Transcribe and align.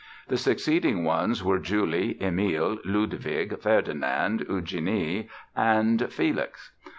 The 0.29 0.37
succeeding 0.37 1.03
ones 1.03 1.43
were 1.43 1.59
Julie, 1.59 2.17
Emil, 2.19 2.79
Ludwig, 2.85 3.59
Ferdinand, 3.59 4.43
Eugenie 4.49 5.29
and 5.55 6.11
Felix. 6.11 6.71